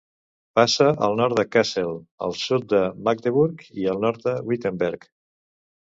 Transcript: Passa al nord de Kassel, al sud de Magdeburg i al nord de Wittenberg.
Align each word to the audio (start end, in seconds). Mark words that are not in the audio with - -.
Passa 0.59 0.87
al 1.07 1.17
nord 1.19 1.35
de 1.41 1.43
Kassel, 1.57 1.93
al 2.27 2.35
sud 2.45 2.67
de 2.73 2.81
Magdeburg 3.09 3.61
i 3.83 3.89
al 3.93 4.03
nord 4.07 4.29
de 4.29 4.35
Wittenberg. 4.49 5.11